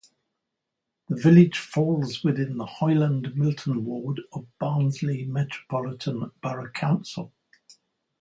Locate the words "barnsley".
4.57-5.25